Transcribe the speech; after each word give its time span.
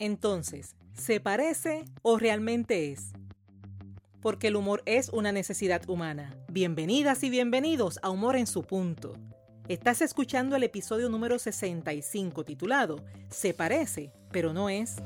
Entonces, 0.00 0.76
¿se 0.94 1.20
parece 1.20 1.84
o 2.00 2.16
realmente 2.16 2.90
es? 2.90 3.12
Porque 4.22 4.48
el 4.48 4.56
humor 4.56 4.82
es 4.86 5.10
una 5.10 5.30
necesidad 5.30 5.86
humana. 5.90 6.34
Bienvenidas 6.48 7.22
y 7.22 7.28
bienvenidos 7.28 8.00
a 8.02 8.08
Humor 8.08 8.36
en 8.36 8.46
su 8.46 8.62
punto. 8.62 9.12
Estás 9.68 10.00
escuchando 10.00 10.56
el 10.56 10.62
episodio 10.62 11.10
número 11.10 11.38
65 11.38 12.44
titulado 12.44 13.04
Se 13.28 13.52
parece, 13.52 14.10
pero 14.32 14.54
no 14.54 14.70
es. 14.70 14.96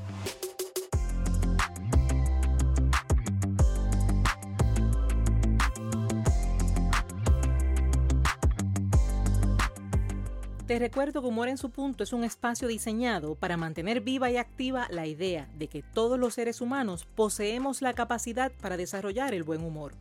Te 10.75 10.79
recuerdo 10.79 11.21
que 11.21 11.27
Humor 11.29 11.47
en 11.47 11.57
su 11.57 11.69
punto 11.69 12.03
es 12.03 12.11
un 12.11 12.25
espacio 12.25 12.67
diseñado 12.67 13.35
para 13.35 13.55
mantener 13.55 14.01
viva 14.01 14.29
y 14.29 14.35
activa 14.35 14.89
la 14.91 15.07
idea 15.07 15.47
de 15.57 15.69
que 15.69 15.81
todos 15.81 16.19
los 16.19 16.33
seres 16.33 16.59
humanos 16.59 17.07
poseemos 17.15 17.81
la 17.81 17.93
capacidad 17.93 18.51
para 18.59 18.75
desarrollar 18.75 19.33
el 19.33 19.43
buen 19.43 19.63
humor. 19.63 19.93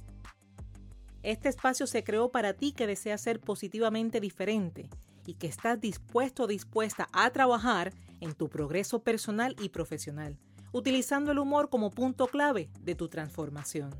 Este 1.22 1.48
espacio 1.48 1.86
se 1.86 2.02
creó 2.02 2.32
para 2.32 2.54
ti 2.54 2.72
que 2.72 2.88
deseas 2.88 3.20
ser 3.20 3.38
positivamente 3.38 4.18
diferente 4.18 4.90
y 5.24 5.34
que 5.34 5.46
estás 5.46 5.80
dispuesto 5.80 6.42
o 6.42 6.48
dispuesta 6.48 7.08
a 7.12 7.30
trabajar 7.30 7.92
en 8.20 8.34
tu 8.34 8.48
progreso 8.48 8.98
personal 8.98 9.54
y 9.60 9.68
profesional, 9.68 10.38
utilizando 10.72 11.30
el 11.30 11.38
humor 11.38 11.70
como 11.70 11.92
punto 11.92 12.26
clave 12.26 12.68
de 12.80 12.96
tu 12.96 13.06
transformación. 13.06 13.90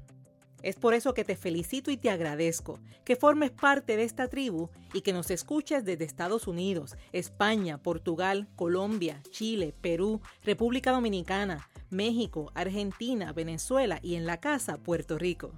Es 0.64 0.76
por 0.76 0.94
eso 0.94 1.12
que 1.12 1.24
te 1.24 1.36
felicito 1.36 1.90
y 1.90 1.98
te 1.98 2.08
agradezco 2.08 2.80
que 3.04 3.16
formes 3.16 3.50
parte 3.50 3.98
de 3.98 4.04
esta 4.04 4.28
tribu 4.28 4.70
y 4.94 5.02
que 5.02 5.12
nos 5.12 5.30
escuches 5.30 5.84
desde 5.84 6.06
Estados 6.06 6.48
Unidos, 6.48 6.96
España, 7.12 7.76
Portugal, 7.76 8.48
Colombia, 8.56 9.22
Chile, 9.28 9.74
Perú, 9.82 10.22
República 10.42 10.92
Dominicana, 10.92 11.68
México, 11.90 12.50
Argentina, 12.54 13.34
Venezuela 13.34 14.00
y 14.02 14.14
en 14.14 14.24
la 14.24 14.40
casa, 14.40 14.78
Puerto 14.78 15.18
Rico. 15.18 15.52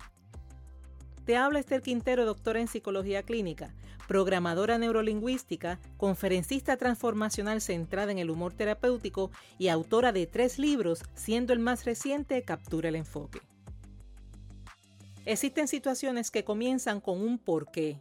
Te 1.25 1.37
habla 1.37 1.61
Esther 1.61 1.83
Quintero, 1.83 2.25
doctora 2.25 2.61
en 2.61 2.67
psicología 2.67 3.23
clínica, 3.23 3.77
programadora 4.09 4.77
neurolingüística, 4.77 5.79
conferencista 5.98 6.77
transformacional 6.77 7.61
centrada 7.61 8.11
en 8.11 8.19
el 8.19 8.29
humor 8.29 8.55
terapéutico 8.55 9.31
y 9.57 9.69
autora 9.69 10.11
de 10.11 10.27
tres 10.27 10.59
libros, 10.59 11.05
siendo 11.15 11.53
el 11.53 11.61
más 11.61 11.85
reciente 11.85 12.43
Captura 12.43 12.89
el 12.89 12.97
Enfoque. 12.97 13.39
Existen 15.27 15.67
situaciones 15.67 16.31
que 16.31 16.45
comienzan 16.45 17.01
con 17.01 17.21
un 17.21 17.39
porqué 17.39 17.99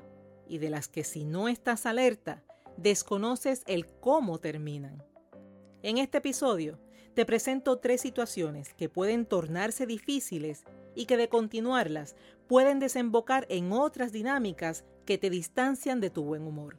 y 0.48 0.60
de 0.60 0.70
las 0.70 0.88
que 0.88 1.04
si 1.04 1.26
no 1.26 1.48
estás 1.48 1.88
alerta, 1.88 2.44
desconoces 2.78 3.64
el 3.66 3.88
cómo 3.88 4.38
terminan. 4.38 5.04
En 5.82 5.98
este 5.98 6.20
episodio 6.20 6.80
te 7.16 7.26
presento 7.26 7.80
tres 7.80 8.02
situaciones 8.02 8.76
que 8.76 8.90
pueden 8.90 9.26
tornarse 9.26 9.88
difíciles 9.88 10.66
y 10.94 11.08
que 11.08 11.18
de 11.18 11.28
continuarlas 11.28 12.16
pueden 12.48 12.78
desembocar 12.78 13.48
en 13.50 13.72
otras 13.72 14.12
dinámicas 14.12 14.86
que 15.08 15.18
te 15.18 15.32
distancian 15.32 16.02
de 16.02 16.12
tu 16.12 16.24
buen 16.24 16.44
humor. 16.44 16.78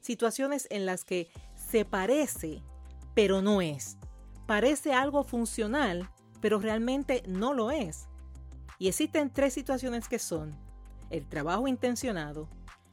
Situaciones 0.00 0.66
en 0.70 0.86
las 0.86 1.04
que 1.04 1.30
se 1.54 1.84
parece, 1.84 2.64
pero 3.14 3.42
no 3.42 3.62
es. 3.62 3.96
Parece 4.48 4.92
algo 4.92 5.22
funcional, 5.22 6.10
pero 6.40 6.58
realmente 6.58 7.22
no 7.28 7.52
lo 7.52 7.70
es. 7.70 8.08
Y 8.78 8.88
existen 8.88 9.30
tres 9.30 9.54
situaciones 9.54 10.08
que 10.08 10.18
son 10.18 10.56
el 11.10 11.26
trabajo 11.28 11.68
intencionado, 11.68 12.48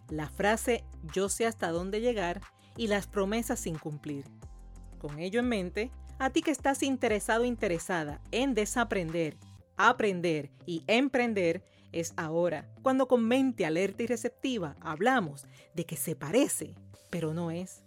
la 0.10 0.30
frase 0.30 0.84
yo 1.14 1.30
sé 1.30 1.46
hasta 1.46 1.72
dónde 1.72 2.02
llegar 2.02 2.42
y 2.78 2.88
las 2.88 3.08
promesas 3.08 3.60
sin 3.60 3.78
cumplir. 3.78 4.26
Con 5.00 5.20
ello 5.20 5.40
en 5.40 5.48
mente, 5.48 5.92
a 6.20 6.30
ti 6.30 6.42
que 6.42 6.52
estás 6.52 6.84
interesado 6.84 7.44
o 7.44 7.46
interesada 7.46 8.22
en 8.32 8.54
desaprender, 8.54 9.38
aprender 9.78 10.52
y 10.66 10.84
emprender, 10.88 11.64
es 11.92 12.14
ahora 12.16 12.70
cuando 12.84 13.08
con 13.08 13.28
mente 13.28 13.66
alerta 13.66 14.04
y 14.04 14.08
receptiva 14.08 14.76
hablamos 14.80 15.46
de 15.74 15.86
que 15.86 15.98
se 15.98 16.16
parece, 16.16 16.76
pero 17.10 17.34
no 17.34 17.52
es. 17.52 17.84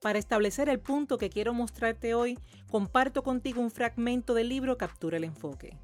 Para 0.00 0.18
establecer 0.18 0.68
el 0.68 0.80
punto 0.80 1.18
que 1.18 1.28
quiero 1.28 1.52
mostrarte 1.52 2.14
hoy, 2.14 2.38
comparto 2.70 3.22
contigo 3.22 3.60
un 3.60 3.70
fragmento 3.70 4.32
del 4.32 4.48
libro 4.48 4.78
Captura 4.78 5.18
el 5.18 5.24
Enfoque. 5.24 5.78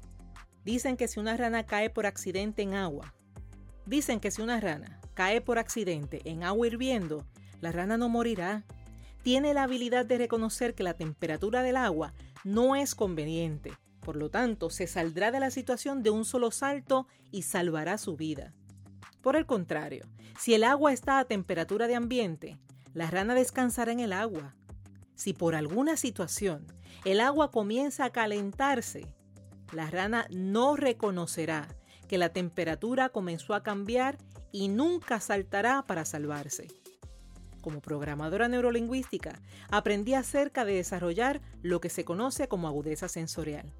Dicen 0.67 0.97
que 0.97 1.07
si 1.07 1.17
una 1.21 1.37
rana 1.37 1.65
cae 1.65 1.89
por 1.89 2.05
accidente 2.05 2.61
en 2.61 2.73
agua, 2.73 3.15
dicen 3.85 4.19
que 4.19 4.31
si 4.31 4.41
una 4.41 4.59
rana 4.59 4.99
cae 5.13 5.39
por 5.39 5.59
accidente 5.59 6.19
en 6.25 6.43
agua 6.43 6.67
hirviendo, 6.67 7.25
la 7.61 7.71
rana 7.71 7.95
no 7.95 8.09
morirá. 8.09 8.65
Tiene 9.23 9.53
la 9.53 9.63
habilidad 9.63 10.05
de 10.05 10.17
reconocer 10.17 10.75
que 10.75 10.83
la 10.83 10.93
temperatura 10.93 11.63
del 11.63 11.77
agua 11.77 12.13
no 12.43 12.75
es 12.75 12.95
conveniente, 12.95 13.71
por 14.01 14.17
lo 14.17 14.29
tanto 14.29 14.69
se 14.69 14.87
saldrá 14.87 15.31
de 15.31 15.39
la 15.39 15.51
situación 15.51 16.03
de 16.03 16.09
un 16.09 16.25
solo 16.25 16.51
salto 16.51 17.07
y 17.31 17.43
salvará 17.43 17.97
su 17.97 18.17
vida. 18.17 18.53
Por 19.21 19.37
el 19.37 19.45
contrario, 19.45 20.05
si 20.37 20.53
el 20.53 20.65
agua 20.65 20.91
está 20.91 21.19
a 21.19 21.25
temperatura 21.25 21.87
de 21.87 21.95
ambiente, 21.95 22.57
la 22.93 23.09
rana 23.09 23.35
descansará 23.35 23.93
en 23.93 24.01
el 24.01 24.11
agua. 24.11 24.53
Si 25.15 25.31
por 25.31 25.55
alguna 25.55 25.95
situación 25.95 26.67
el 27.05 27.21
agua 27.21 27.51
comienza 27.51 28.03
a 28.03 28.09
calentarse, 28.09 29.07
la 29.73 29.89
rana 29.89 30.27
no 30.29 30.75
reconocerá 30.75 31.67
que 32.07 32.17
la 32.17 32.29
temperatura 32.29 33.09
comenzó 33.09 33.53
a 33.53 33.63
cambiar 33.63 34.17
y 34.51 34.69
nunca 34.69 35.19
saltará 35.19 35.83
para 35.85 36.05
salvarse. 36.05 36.67
Como 37.61 37.81
programadora 37.81 38.47
neurolingüística, 38.47 39.41
aprendí 39.69 40.13
acerca 40.13 40.63
de 40.63 40.75
desarrollar 40.75 41.41
lo 41.61 41.81
que 41.81 41.89
se 41.89 42.05
conoce 42.05 42.47
como 42.47 42.67
agudeza 42.67 43.09
sensorial. 43.09 43.73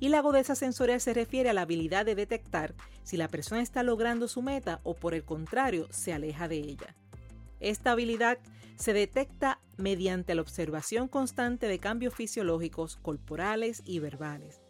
Y 0.00 0.08
la 0.08 0.18
agudeza 0.18 0.54
sensorial 0.54 1.00
se 1.00 1.14
refiere 1.14 1.50
a 1.50 1.52
la 1.52 1.62
habilidad 1.62 2.06
de 2.06 2.14
detectar 2.14 2.74
si 3.02 3.16
la 3.16 3.28
persona 3.28 3.62
está 3.62 3.82
logrando 3.82 4.28
su 4.28 4.42
meta 4.42 4.80
o 4.82 4.94
por 4.94 5.14
el 5.14 5.24
contrario 5.24 5.88
se 5.90 6.12
aleja 6.12 6.48
de 6.48 6.56
ella. 6.56 6.96
Esta 7.60 7.92
habilidad 7.92 8.38
se 8.76 8.92
detecta 8.92 9.60
mediante 9.76 10.34
la 10.34 10.42
observación 10.42 11.06
constante 11.06 11.68
de 11.68 11.78
cambios 11.78 12.14
fisiológicos 12.14 12.96
corporales 12.96 13.82
y 13.84 14.00
verbales 14.00 14.63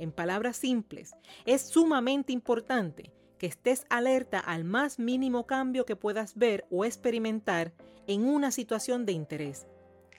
en 0.00 0.12
palabras 0.12 0.56
simples, 0.56 1.14
es 1.46 1.62
sumamente 1.62 2.32
importante 2.32 3.12
que 3.38 3.46
estés 3.46 3.86
alerta 3.88 4.40
al 4.40 4.64
más 4.64 4.98
mínimo 4.98 5.46
cambio 5.46 5.86
que 5.86 5.96
puedas 5.96 6.34
ver 6.34 6.66
o 6.70 6.84
experimentar 6.84 7.72
en 8.06 8.26
una 8.26 8.50
situación 8.50 9.06
de 9.06 9.12
interés. 9.12 9.66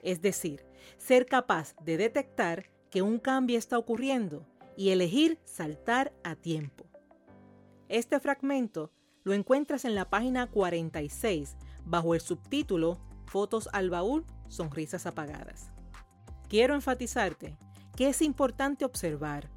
Es 0.02 0.22
decir, 0.22 0.64
ser 0.98 1.26
capaz 1.26 1.76
de 1.84 1.96
detectar 1.96 2.70
que 2.90 3.02
un 3.02 3.18
cambio 3.18 3.58
está 3.58 3.78
ocurriendo 3.78 4.46
y 4.76 4.90
elegir 4.90 5.38
saltar 5.44 6.12
a 6.24 6.34
tiempo. 6.34 6.86
Este 7.88 8.18
fragmento 8.20 8.90
lo 9.24 9.34
encuentras 9.34 9.84
en 9.84 9.94
la 9.94 10.08
página 10.10 10.48
46 10.50 11.56
bajo 11.84 12.14
el 12.14 12.20
subtítulo 12.20 12.98
Fotos 13.26 13.68
al 13.72 13.88
baúl, 13.88 14.26
sonrisas 14.48 15.06
apagadas. 15.06 15.70
Quiero 16.48 16.74
enfatizarte 16.74 17.56
que 17.96 18.08
es 18.08 18.20
importante 18.20 18.84
observar, 18.84 19.48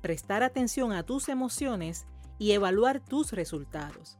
prestar 0.00 0.42
atención 0.42 0.92
a 0.92 1.02
tus 1.02 1.28
emociones 1.28 2.06
y 2.38 2.52
evaluar 2.52 3.00
tus 3.00 3.32
resultados. 3.32 4.18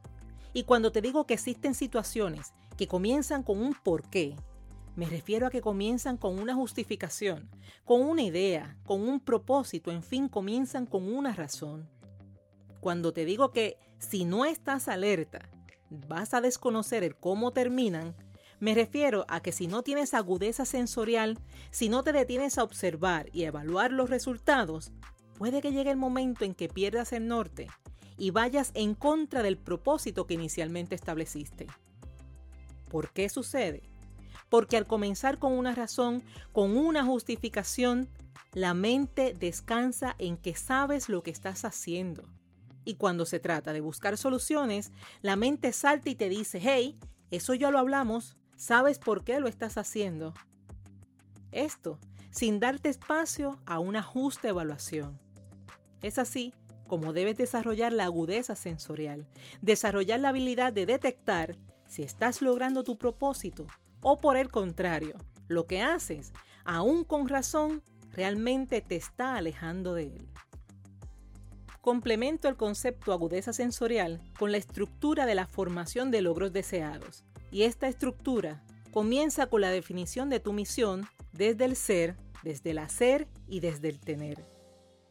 Y 0.53 0.63
cuando 0.63 0.91
te 0.91 1.01
digo 1.01 1.25
que 1.25 1.35
existen 1.35 1.73
situaciones 1.73 2.53
que 2.77 2.87
comienzan 2.87 3.43
con 3.43 3.61
un 3.61 3.73
porqué, 3.73 4.35
me 4.95 5.05
refiero 5.05 5.47
a 5.47 5.49
que 5.49 5.61
comienzan 5.61 6.17
con 6.17 6.39
una 6.39 6.55
justificación, 6.55 7.49
con 7.85 8.01
una 8.01 8.23
idea, 8.23 8.77
con 8.85 9.07
un 9.07 9.19
propósito, 9.19 9.91
en 9.91 10.03
fin, 10.03 10.27
comienzan 10.27 10.85
con 10.85 11.13
una 11.13 11.33
razón. 11.33 11.89
Cuando 12.81 13.13
te 13.13 13.25
digo 13.25 13.51
que 13.51 13.77
si 13.99 14.25
no 14.25 14.45
estás 14.45 14.87
alerta, 14.87 15.49
vas 15.89 16.33
a 16.33 16.41
desconocer 16.41 17.03
el 17.03 17.15
cómo 17.15 17.51
terminan, 17.51 18.15
me 18.59 18.75
refiero 18.75 19.25
a 19.29 19.39
que 19.41 19.53
si 19.53 19.67
no 19.67 19.83
tienes 19.83 20.13
agudeza 20.13 20.65
sensorial, 20.65 21.39
si 21.71 21.87
no 21.87 22.03
te 22.03 22.11
detienes 22.11 22.57
a 22.57 22.63
observar 22.63 23.29
y 23.31 23.43
evaluar 23.43 23.93
los 23.93 24.09
resultados, 24.09 24.91
puede 25.39 25.61
que 25.61 25.71
llegue 25.71 25.89
el 25.89 25.97
momento 25.97 26.43
en 26.43 26.53
que 26.53 26.67
pierdas 26.67 27.13
el 27.13 27.25
norte 27.25 27.69
y 28.17 28.31
vayas 28.31 28.71
en 28.73 28.93
contra 28.93 29.41
del 29.41 29.57
propósito 29.57 30.27
que 30.27 30.33
inicialmente 30.33 30.95
estableciste. 30.95 31.65
¿Por 32.89 33.11
qué 33.11 33.29
sucede? 33.29 33.81
Porque 34.49 34.75
al 34.75 34.85
comenzar 34.85 35.39
con 35.39 35.53
una 35.53 35.73
razón, 35.73 36.23
con 36.51 36.75
una 36.75 37.05
justificación, 37.05 38.09
la 38.51 38.73
mente 38.73 39.33
descansa 39.33 40.13
en 40.19 40.35
que 40.35 40.55
sabes 40.55 41.07
lo 41.07 41.23
que 41.23 41.31
estás 41.31 41.63
haciendo. 41.63 42.25
Y 42.83 42.95
cuando 42.95 43.25
se 43.25 43.39
trata 43.39 43.71
de 43.71 43.79
buscar 43.79 44.17
soluciones, 44.17 44.91
la 45.21 45.37
mente 45.37 45.71
salta 45.71 46.09
y 46.09 46.15
te 46.15 46.27
dice, 46.27 46.59
hey, 46.61 46.99
eso 47.31 47.53
ya 47.53 47.71
lo 47.71 47.79
hablamos, 47.79 48.35
¿sabes 48.57 48.99
por 48.99 49.23
qué 49.23 49.39
lo 49.39 49.47
estás 49.47 49.77
haciendo? 49.77 50.33
Esto 51.53 51.97
sin 52.31 52.59
darte 52.59 52.89
espacio 52.89 53.57
a 53.65 53.79
una 53.79 54.03
justa 54.03 54.49
evaluación. 54.49 55.28
Es 56.01 56.17
así 56.17 56.53
como 56.87 57.13
debes 57.13 57.37
desarrollar 57.37 57.93
la 57.93 58.05
agudeza 58.05 58.55
sensorial, 58.55 59.27
desarrollar 59.61 60.19
la 60.19 60.29
habilidad 60.29 60.73
de 60.73 60.85
detectar 60.85 61.55
si 61.87 62.03
estás 62.03 62.41
logrando 62.41 62.83
tu 62.83 62.97
propósito 62.97 63.67
o 64.01 64.17
por 64.17 64.37
el 64.37 64.49
contrario, 64.49 65.15
lo 65.47 65.67
que 65.67 65.81
haces 65.81 66.33
aún 66.63 67.03
con 67.03 67.27
razón, 67.27 67.81
realmente 68.11 68.81
te 68.81 68.95
está 68.95 69.35
alejando 69.35 69.93
de 69.93 70.15
él. 70.15 70.27
Complemento 71.81 72.47
el 72.47 72.55
concepto 72.55 73.13
agudeza 73.13 73.53
sensorial 73.53 74.21
con 74.37 74.51
la 74.51 74.57
estructura 74.57 75.25
de 75.25 75.33
la 75.33 75.47
formación 75.47 76.11
de 76.11 76.21
logros 76.21 76.53
deseados. 76.53 77.23
Y 77.51 77.63
esta 77.63 77.87
estructura 77.87 78.63
comienza 78.91 79.47
con 79.47 79.61
la 79.61 79.71
definición 79.71 80.29
de 80.29 80.39
tu 80.39 80.53
misión 80.53 81.07
desde 81.31 81.65
el 81.65 81.75
ser, 81.75 82.15
desde 82.43 82.71
el 82.71 82.79
hacer 82.79 83.27
y 83.47 83.61
desde 83.61 83.89
el 83.89 83.99
tener. 83.99 84.58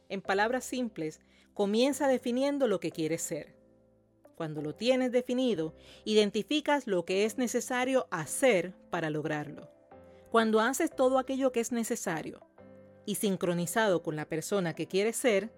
En 0.09 0.23
palabras 0.23 0.65
simples, 0.65 1.21
comienza 1.55 2.09
definiendo 2.09 2.67
lo 2.67 2.81
que 2.81 2.91
quieres 2.91 3.23
ser. 3.23 3.57
Cuando 4.37 4.63
lo 4.63 4.75
tienes 4.75 5.13
definido, 5.13 5.75
identificas 6.05 6.87
lo 6.87 7.05
que 7.05 7.25
es 7.25 7.39
necesario 7.39 8.07
hacer 8.11 8.73
para 8.91 9.11
lograrlo. 9.11 9.69
Cuando 10.31 10.61
haces 10.61 10.95
todo 10.95 11.19
aquello 11.19 11.53
que 11.53 11.61
es 11.61 11.73
necesario 11.73 12.47
y 13.05 13.17
sincronizado 13.17 14.03
con 14.03 14.15
la 14.15 14.27
persona 14.27 14.75
que 14.75 14.87
quieres 14.87 15.17
ser, 15.17 15.53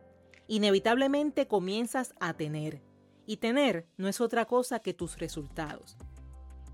inevitablemente 0.47 1.47
comienzas 1.47 2.15
a 2.21 2.35
tener. 2.35 2.81
Y 3.27 3.37
tener 3.37 3.87
no 3.97 4.09
es 4.09 4.21
otra 4.21 4.47
cosa 4.47 4.81
que 4.81 4.95
tus 4.95 5.19
resultados. 5.19 5.97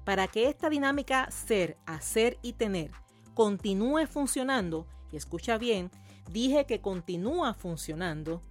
Para 0.05 0.29
que 0.29 0.49
esta 0.49 0.70
dinámica 0.70 1.31
ser, 1.31 1.76
hacer 1.87 2.38
y 2.43 2.52
tener 2.52 2.93
continúe 3.37 4.06
funcionando, 4.06 4.87
y 5.11 5.17
escucha 5.17 5.58
bien, 5.58 5.91
dije 6.31 6.67
que 6.67 6.81
continúa 6.81 7.55
funcionando, 7.55 8.43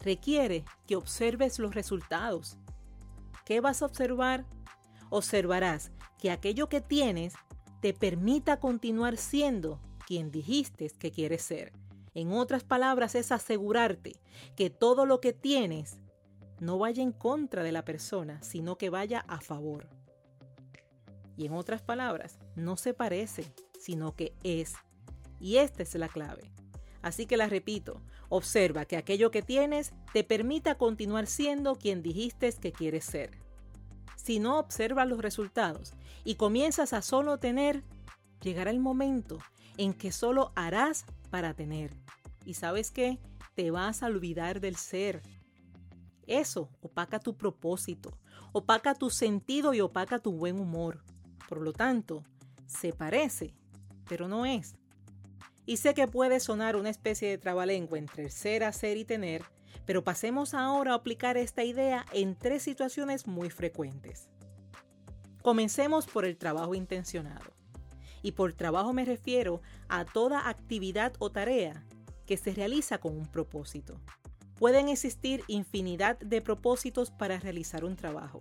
requiere 0.00 0.64
que 0.86 0.96
observes 0.96 1.58
los 1.58 1.74
resultados. 1.74 2.58
¿Qué 3.44 3.60
vas 3.60 3.82
a 3.82 3.86
observar? 3.86 4.44
Observarás 5.10 5.90
que 6.18 6.30
aquello 6.30 6.68
que 6.68 6.80
tienes 6.80 7.34
te 7.80 7.92
permita 7.92 8.60
continuar 8.60 9.16
siendo 9.16 9.80
quien 10.06 10.30
dijiste 10.30 10.90
que 10.98 11.10
quieres 11.10 11.42
ser. 11.42 11.72
En 12.14 12.32
otras 12.32 12.64
palabras, 12.64 13.14
es 13.14 13.32
asegurarte 13.32 14.16
que 14.56 14.70
todo 14.70 15.04
lo 15.04 15.20
que 15.20 15.32
tienes 15.32 15.98
no 16.60 16.78
vaya 16.78 17.02
en 17.02 17.12
contra 17.12 17.62
de 17.62 17.72
la 17.72 17.84
persona, 17.84 18.42
sino 18.42 18.78
que 18.78 18.88
vaya 18.88 19.24
a 19.28 19.40
favor. 19.40 19.88
Y 21.36 21.46
en 21.46 21.52
otras 21.52 21.82
palabras, 21.82 22.38
no 22.54 22.76
se 22.76 22.94
parece, 22.94 23.52
sino 23.78 24.14
que 24.14 24.32
es. 24.44 24.74
Y 25.44 25.58
esta 25.58 25.82
es 25.82 25.94
la 25.94 26.08
clave. 26.08 26.50
Así 27.02 27.26
que 27.26 27.36
la 27.36 27.48
repito, 27.48 28.00
observa 28.28 28.86
que 28.86 28.96
aquello 28.96 29.30
que 29.30 29.42
tienes 29.42 29.92
te 30.12 30.24
permita 30.24 30.76
continuar 30.76 31.26
siendo 31.26 31.76
quien 31.76 32.02
dijiste 32.02 32.52
que 32.52 32.72
quieres 32.72 33.04
ser 33.04 33.44
si 34.24 34.38
no 34.38 34.58
observas 34.58 35.06
los 35.06 35.20
resultados 35.20 35.92
y 36.24 36.36
comienzas 36.36 36.94
a 36.94 37.02
solo 37.02 37.38
tener, 37.38 37.84
llegará 38.40 38.70
el 38.70 38.80
momento 38.80 39.38
en 39.76 39.92
que 39.92 40.12
solo 40.12 40.52
harás 40.54 41.04
para 41.30 41.52
tener. 41.52 41.94
¿Y 42.46 42.54
sabes 42.54 42.90
qué? 42.90 43.18
Te 43.54 43.70
vas 43.70 44.02
a 44.02 44.06
olvidar 44.06 44.60
del 44.60 44.76
ser. 44.76 45.20
Eso 46.26 46.70
opaca 46.80 47.20
tu 47.20 47.36
propósito, 47.36 48.16
opaca 48.52 48.94
tu 48.94 49.10
sentido 49.10 49.74
y 49.74 49.82
opaca 49.82 50.18
tu 50.18 50.32
buen 50.32 50.58
humor. 50.58 51.04
Por 51.46 51.60
lo 51.60 51.74
tanto, 51.74 52.24
se 52.66 52.94
parece, 52.94 53.54
pero 54.08 54.26
no 54.26 54.46
es. 54.46 54.74
Y 55.66 55.78
sé 55.78 55.94
que 55.94 56.06
puede 56.06 56.40
sonar 56.40 56.76
una 56.76 56.90
especie 56.90 57.30
de 57.30 57.38
trabalengua 57.38 57.98
entre 57.98 58.30
ser, 58.30 58.64
hacer 58.64 58.96
y 58.96 59.04
tener, 59.04 59.44
pero 59.86 60.04
pasemos 60.04 60.54
ahora 60.54 60.92
a 60.92 60.96
aplicar 60.96 61.36
esta 61.36 61.64
idea 61.64 62.04
en 62.12 62.36
tres 62.36 62.62
situaciones 62.62 63.26
muy 63.26 63.50
frecuentes. 63.50 64.28
Comencemos 65.42 66.06
por 66.06 66.24
el 66.24 66.36
trabajo 66.36 66.74
intencionado. 66.74 67.52
Y 68.22 68.32
por 68.32 68.54
trabajo 68.54 68.94
me 68.94 69.04
refiero 69.04 69.60
a 69.88 70.06
toda 70.06 70.48
actividad 70.48 71.12
o 71.18 71.30
tarea 71.30 71.84
que 72.26 72.38
se 72.38 72.54
realiza 72.54 72.98
con 72.98 73.16
un 73.16 73.26
propósito. 73.26 74.00
Pueden 74.58 74.88
existir 74.88 75.44
infinidad 75.46 76.18
de 76.18 76.40
propósitos 76.40 77.10
para 77.10 77.38
realizar 77.38 77.84
un 77.84 77.96
trabajo. 77.96 78.40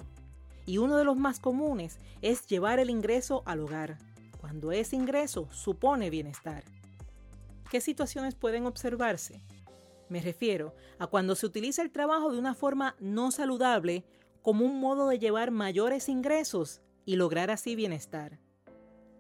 Y 0.65 0.77
uno 0.77 0.95
de 0.95 1.03
los 1.03 1.17
más 1.17 1.39
comunes 1.39 1.99
es 2.21 2.47
llevar 2.47 2.79
el 2.79 2.89
ingreso 2.89 3.43
al 3.45 3.59
hogar, 3.59 3.97
cuando 4.39 4.71
ese 4.71 4.95
ingreso 4.95 5.49
supone 5.51 6.09
bienestar. 6.09 6.63
¿Qué 7.73 7.81
situaciones 7.81 8.35
pueden 8.35 8.67
observarse? 8.67 9.41
Me 10.07 10.21
refiero 10.21 10.75
a 10.99 11.07
cuando 11.07 11.33
se 11.33 11.47
utiliza 11.47 11.81
el 11.81 11.89
trabajo 11.89 12.31
de 12.31 12.37
una 12.37 12.53
forma 12.53 12.95
no 12.99 13.31
saludable 13.31 14.05
como 14.43 14.63
un 14.63 14.79
modo 14.79 15.07
de 15.07 15.17
llevar 15.17 15.49
mayores 15.49 16.07
ingresos 16.07 16.83
y 17.03 17.15
lograr 17.15 17.49
así 17.49 17.75
bienestar. 17.75 18.37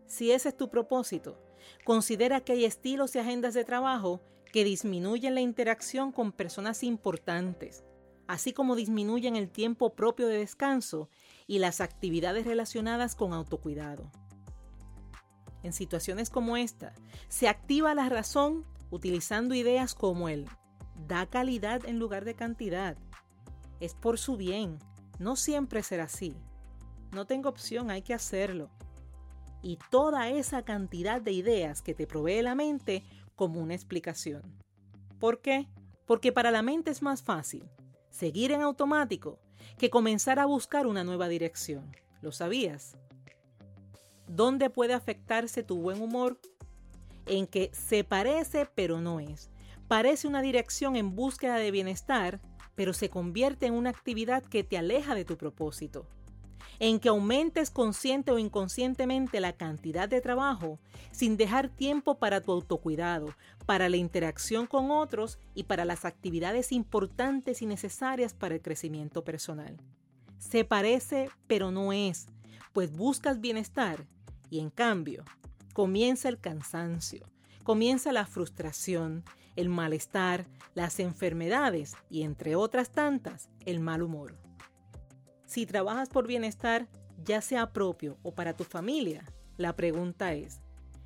Si 0.05 0.31
ese 0.31 0.49
es 0.49 0.55
tu 0.55 0.69
propósito, 0.69 1.41
considera 1.83 2.41
que 2.41 2.51
hay 2.51 2.65
estilos 2.65 3.15
y 3.15 3.17
agendas 3.17 3.55
de 3.55 3.65
trabajo 3.65 4.21
que 4.51 4.63
disminuyen 4.63 5.33
la 5.33 5.41
interacción 5.41 6.11
con 6.11 6.31
personas 6.31 6.83
importantes, 6.83 7.83
así 8.27 8.53
como 8.53 8.75
disminuyen 8.75 9.35
el 9.35 9.49
tiempo 9.49 9.95
propio 9.95 10.27
de 10.27 10.37
descanso 10.37 11.09
y 11.47 11.57
las 11.57 11.81
actividades 11.81 12.45
relacionadas 12.45 13.15
con 13.15 13.33
autocuidado. 13.33 14.11
En 15.63 15.73
situaciones 15.73 16.29
como 16.29 16.57
esta, 16.57 16.93
se 17.29 17.47
activa 17.47 17.95
la 17.95 18.09
razón 18.09 18.65
utilizando 18.91 19.55
ideas 19.55 19.95
como 19.95 20.29
el 20.29 20.47
da 21.07 21.25
calidad 21.25 21.85
en 21.85 21.99
lugar 21.99 22.25
de 22.25 22.35
cantidad. 22.35 22.97
Es 23.79 23.95
por 23.95 24.19
su 24.19 24.37
bien, 24.37 24.77
no 25.19 25.35
siempre 25.35 25.81
será 25.83 26.03
así. 26.03 26.35
No 27.11 27.25
tengo 27.25 27.49
opción, 27.49 27.89
hay 27.89 28.01
que 28.01 28.13
hacerlo. 28.13 28.69
Y 29.61 29.79
toda 29.89 30.29
esa 30.29 30.63
cantidad 30.63 31.21
de 31.21 31.31
ideas 31.31 31.81
que 31.81 31.93
te 31.93 32.05
provee 32.05 32.41
la 32.41 32.55
mente 32.55 33.03
como 33.35 33.61
una 33.61 33.73
explicación. 33.73 34.43
¿Por 35.19 35.41
qué? 35.41 35.67
Porque 36.05 36.31
para 36.31 36.51
la 36.51 36.61
mente 36.61 36.91
es 36.91 37.01
más 37.01 37.23
fácil 37.23 37.63
seguir 38.09 38.51
en 38.51 38.61
automático 38.61 39.39
que 39.77 39.89
comenzar 39.89 40.39
a 40.39 40.45
buscar 40.45 40.85
una 40.85 41.03
nueva 41.03 41.27
dirección. 41.27 41.95
¿Lo 42.21 42.31
sabías? 42.31 42.95
¿Dónde 44.27 44.69
puede 44.69 44.93
afectarse 44.93 45.63
tu 45.63 45.77
buen 45.77 46.01
humor? 46.01 46.39
En 47.25 47.47
que 47.47 47.71
se 47.73 48.03
parece 48.03 48.67
pero 48.73 49.01
no 49.01 49.19
es. 49.19 49.49
Parece 49.87 50.27
una 50.27 50.41
dirección 50.41 50.95
en 50.95 51.15
búsqueda 51.15 51.57
de 51.57 51.71
bienestar, 51.71 52.39
pero 52.75 52.93
se 52.93 53.09
convierte 53.09 53.67
en 53.67 53.73
una 53.73 53.89
actividad 53.89 54.43
que 54.43 54.63
te 54.63 54.77
aleja 54.77 55.13
de 55.13 55.25
tu 55.25 55.37
propósito. 55.37 56.07
En 56.79 56.99
que 56.99 57.09
aumentes 57.09 57.69
consciente 57.69 58.31
o 58.31 58.39
inconscientemente 58.39 59.39
la 59.39 59.53
cantidad 59.53 60.09
de 60.09 60.21
trabajo 60.21 60.79
sin 61.11 61.37
dejar 61.37 61.69
tiempo 61.69 62.17
para 62.17 62.41
tu 62.41 62.51
autocuidado, 62.51 63.35
para 63.65 63.89
la 63.89 63.97
interacción 63.97 64.65
con 64.65 64.89
otros 64.89 65.37
y 65.53 65.63
para 65.63 65.85
las 65.85 66.05
actividades 66.05 66.71
importantes 66.71 67.61
y 67.61 67.67
necesarias 67.67 68.33
para 68.33 68.55
el 68.55 68.61
crecimiento 68.61 69.23
personal. 69.23 69.77
Se 70.39 70.65
parece, 70.65 71.29
pero 71.45 71.71
no 71.71 71.93
es, 71.93 72.25
pues 72.73 72.91
buscas 72.91 73.39
bienestar 73.39 74.07
y 74.53 74.59
en 74.59 74.69
cambio 74.69 75.25
comienza 75.73 76.29
el 76.29 76.39
cansancio, 76.39 77.25
comienza 77.63 78.11
la 78.11 78.27
frustración, 78.27 79.23
el 79.55 79.67
malestar, 79.67 80.45
las 80.75 80.99
enfermedades 80.99 81.95
y 82.07 82.21
entre 82.21 82.55
otras 82.55 82.91
tantas, 82.91 83.49
el 83.65 83.79
mal 83.79 84.03
humor. 84.03 84.37
Si 85.47 85.65
trabajas 85.65 86.09
por 86.09 86.27
bienestar, 86.27 86.87
ya 87.25 87.41
sea 87.41 87.73
propio 87.73 88.19
o 88.21 88.35
para 88.35 88.55
tu 88.55 88.63
familia, 88.63 89.25
la 89.57 89.75
pregunta 89.75 90.33
es, 90.33 90.61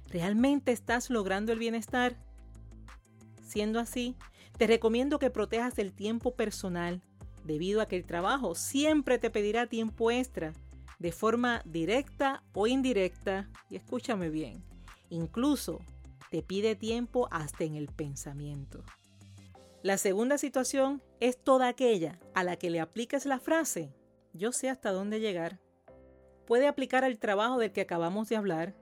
¿realmente 0.07 0.73
estás 0.73 1.09
logrando 1.09 1.53
el 1.53 1.59
bienestar? 1.59 2.17
Siendo 3.43 3.79
así, 3.79 4.17
te 4.57 4.67
recomiendo 4.67 5.19
que 5.19 5.29
protejas 5.29 5.79
el 5.79 5.93
tiempo 5.93 6.35
personal, 6.35 7.01
debido 7.45 7.79
a 7.79 7.85
que 7.85 7.95
el 7.95 8.05
trabajo 8.05 8.55
siempre 8.55 9.19
te 9.19 9.29
pedirá 9.29 9.67
tiempo 9.67 10.11
extra, 10.11 10.51
de 10.99 11.11
forma 11.11 11.61
directa 11.65 12.43
o 12.53 12.67
indirecta, 12.67 13.49
y 13.69 13.75
escúchame 13.75 14.29
bien, 14.29 14.63
incluso 15.09 15.79
te 16.31 16.41
pide 16.41 16.75
tiempo 16.75 17.27
hasta 17.31 17.63
en 17.63 17.75
el 17.75 17.87
pensamiento. 17.87 18.83
La 19.83 19.97
segunda 19.97 20.37
situación 20.37 21.01
es 21.19 21.37
toda 21.41 21.67
aquella 21.67 22.19
a 22.33 22.43
la 22.43 22.57
que 22.57 22.69
le 22.69 22.79
apliques 22.79 23.25
la 23.25 23.39
frase 23.39 23.93
yo 24.37 24.51
sé 24.51 24.69
hasta 24.69 24.91
dónde 24.91 25.19
llegar. 25.19 25.59
Puede 26.45 26.67
aplicar 26.67 27.03
al 27.03 27.19
trabajo 27.19 27.57
del 27.57 27.71
que 27.71 27.81
acabamos 27.81 28.29
de 28.29 28.37
hablar, 28.37 28.75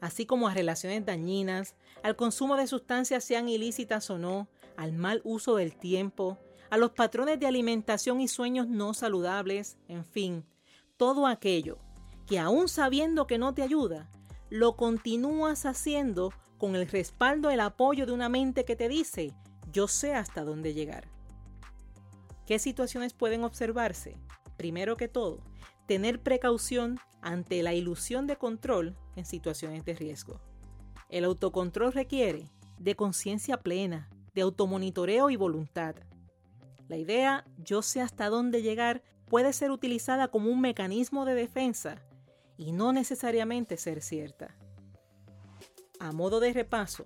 así 0.00 0.26
como 0.26 0.48
a 0.48 0.54
relaciones 0.54 1.04
dañinas, 1.04 1.76
al 2.02 2.16
consumo 2.16 2.56
de 2.56 2.66
sustancias 2.66 3.22
sean 3.22 3.48
ilícitas 3.48 4.10
o 4.10 4.18
no, 4.18 4.48
al 4.76 4.92
mal 4.92 5.20
uso 5.24 5.56
del 5.56 5.76
tiempo, 5.76 6.38
a 6.70 6.78
los 6.78 6.92
patrones 6.92 7.38
de 7.38 7.46
alimentación 7.46 8.20
y 8.20 8.28
sueños 8.28 8.66
no 8.66 8.94
saludables, 8.94 9.76
en 9.86 10.04
fin, 10.04 10.44
todo 11.02 11.26
aquello 11.26 11.78
que 12.28 12.38
aún 12.38 12.68
sabiendo 12.68 13.26
que 13.26 13.36
no 13.36 13.54
te 13.54 13.62
ayuda, 13.62 14.08
lo 14.50 14.76
continúas 14.76 15.66
haciendo 15.66 16.32
con 16.58 16.76
el 16.76 16.86
respaldo, 16.86 17.50
el 17.50 17.58
apoyo 17.58 18.06
de 18.06 18.12
una 18.12 18.28
mente 18.28 18.64
que 18.64 18.76
te 18.76 18.88
dice, 18.88 19.34
yo 19.72 19.88
sé 19.88 20.14
hasta 20.14 20.44
dónde 20.44 20.74
llegar. 20.74 21.08
¿Qué 22.46 22.60
situaciones 22.60 23.14
pueden 23.14 23.42
observarse? 23.42 24.16
Primero 24.56 24.96
que 24.96 25.08
todo, 25.08 25.40
tener 25.86 26.22
precaución 26.22 27.00
ante 27.20 27.64
la 27.64 27.74
ilusión 27.74 28.28
de 28.28 28.36
control 28.36 28.96
en 29.16 29.26
situaciones 29.26 29.84
de 29.84 29.94
riesgo. 29.94 30.40
El 31.08 31.24
autocontrol 31.24 31.92
requiere 31.92 32.48
de 32.78 32.94
conciencia 32.94 33.56
plena, 33.56 34.08
de 34.36 34.42
automonitoreo 34.42 35.30
y 35.30 35.34
voluntad. 35.34 35.96
La 36.86 36.96
idea 36.96 37.44
yo 37.58 37.82
sé 37.82 38.00
hasta 38.00 38.28
dónde 38.28 38.62
llegar 38.62 39.02
puede 39.32 39.54
ser 39.54 39.70
utilizada 39.70 40.28
como 40.28 40.50
un 40.50 40.60
mecanismo 40.60 41.24
de 41.24 41.34
defensa 41.34 41.96
y 42.58 42.72
no 42.72 42.92
necesariamente 42.92 43.78
ser 43.78 44.02
cierta. 44.02 44.54
A 45.98 46.12
modo 46.12 46.38
de 46.38 46.52
repaso, 46.52 47.04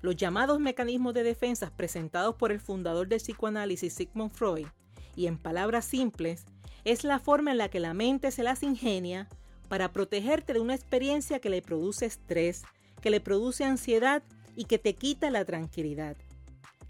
los 0.00 0.16
llamados 0.16 0.60
mecanismos 0.60 1.12
de 1.12 1.24
defensa 1.24 1.70
presentados 1.76 2.36
por 2.36 2.52
el 2.52 2.60
fundador 2.60 3.06
del 3.06 3.20
psicoanálisis 3.20 3.92
Sigmund 3.92 4.32
Freud, 4.32 4.68
y 5.14 5.26
en 5.26 5.36
palabras 5.36 5.84
simples, 5.84 6.46
es 6.84 7.04
la 7.04 7.18
forma 7.18 7.50
en 7.50 7.58
la 7.58 7.68
que 7.68 7.80
la 7.80 7.92
mente 7.92 8.30
se 8.30 8.44
las 8.44 8.62
ingenia 8.62 9.28
para 9.68 9.92
protegerte 9.92 10.54
de 10.54 10.60
una 10.60 10.74
experiencia 10.74 11.38
que 11.38 11.50
le 11.50 11.60
produce 11.60 12.06
estrés, 12.06 12.62
que 13.02 13.10
le 13.10 13.20
produce 13.20 13.64
ansiedad 13.64 14.22
y 14.56 14.64
que 14.64 14.78
te 14.78 14.94
quita 14.94 15.28
la 15.28 15.44
tranquilidad. 15.44 16.16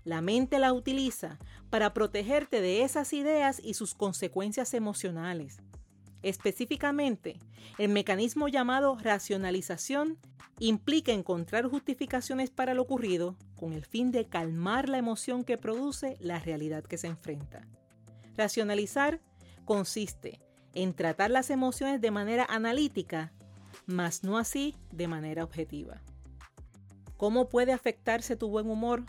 La 0.09 0.23
mente 0.23 0.59
la 0.59 0.73
utiliza 0.73 1.38
para 1.69 1.93
protegerte 1.93 2.62
de 2.62 2.83
esas 2.83 3.12
ideas 3.12 3.61
y 3.62 3.75
sus 3.75 3.95
consecuencias 3.95 4.73
emocionales. 4.73 5.59
Específicamente, 6.23 7.38
el 7.77 7.91
mecanismo 7.91 8.49
llamado 8.49 8.97
racionalización 8.97 10.17
implica 10.61 11.12
encontrar 11.12 11.67
justificaciones 11.67 12.49
para 12.49 12.73
lo 12.73 12.81
ocurrido 12.81 13.37
con 13.55 13.75
el 13.75 13.85
fin 13.85 14.11
de 14.11 14.25
calmar 14.25 14.88
la 14.88 14.97
emoción 14.97 15.45
que 15.45 15.59
produce 15.59 16.17
la 16.21 16.38
realidad 16.38 16.85
que 16.85 16.97
se 16.97 17.09
enfrenta. 17.09 17.69
Racionalizar 18.35 19.21
consiste 19.67 20.41
en 20.73 20.95
tratar 20.95 21.31
las 21.31 21.50
emociones 21.50 22.00
de 22.00 22.11
manera 22.11 22.47
analítica, 22.49 23.35
mas 23.85 24.25
no 24.25 24.38
así 24.38 24.75
de 24.91 25.07
manera 25.07 25.45
objetiva. 25.45 26.00
¿Cómo 27.19 27.50
puede 27.50 27.75
afectarse 27.75 28.37
tu 28.37 28.49
buen 28.49 28.71
humor? 28.71 29.05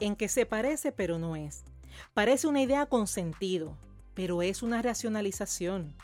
En 0.00 0.16
que 0.16 0.28
se 0.28 0.46
parece 0.46 0.92
pero 0.92 1.18
no 1.18 1.36
es. 1.36 1.64
Parece 2.12 2.46
una 2.46 2.62
idea 2.62 2.86
con 2.86 3.06
sentido, 3.06 3.76
pero 4.14 4.42
es 4.42 4.62
una 4.62 4.82
racionalización 4.82 5.96